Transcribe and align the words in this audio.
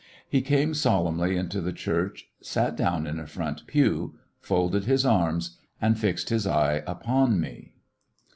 He 0.27 0.41
came 0.41 0.73
solemnly 0.73 1.37
into 1.37 1.61
the 1.61 1.71
church, 1.71 2.25
sat 2.41 2.75
down 2.75 3.05
in 3.05 3.19
a 3.19 3.27
front 3.27 3.67
pew, 3.67 4.15
folded 4.39 4.85
his 4.85 5.05
arms, 5.05 5.59
and 5.79 5.95
fixed 5.95 6.29
his 6.29 6.47
eye 6.47 6.81
upon 6.87 7.39
me. 7.39 7.73